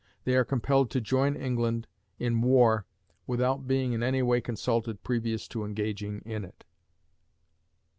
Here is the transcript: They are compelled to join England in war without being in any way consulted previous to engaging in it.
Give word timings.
They 0.23 0.35
are 0.35 0.43
compelled 0.43 0.89
to 0.89 0.99
join 0.99 1.35
England 1.35 1.85
in 2.17 2.41
war 2.41 2.87
without 3.27 3.67
being 3.67 3.93
in 3.93 4.01
any 4.01 4.23
way 4.23 4.41
consulted 4.41 5.03
previous 5.03 5.47
to 5.49 5.63
engaging 5.63 6.21
in 6.25 6.43
it. 6.43 6.65